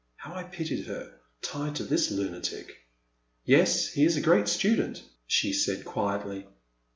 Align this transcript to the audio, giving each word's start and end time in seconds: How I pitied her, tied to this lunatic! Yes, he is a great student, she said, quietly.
How 0.15 0.33
I 0.33 0.41
pitied 0.41 0.87
her, 0.87 1.13
tied 1.43 1.75
to 1.75 1.83
this 1.83 2.09
lunatic! 2.09 2.87
Yes, 3.45 3.87
he 3.87 4.03
is 4.03 4.17
a 4.17 4.21
great 4.21 4.47
student, 4.47 5.03
she 5.27 5.53
said, 5.53 5.85
quietly. 5.85 6.47